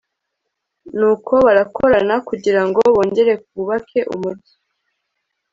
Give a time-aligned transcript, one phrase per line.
[0.97, 4.53] nuko barakorana kugira ngo bongere bubake umugi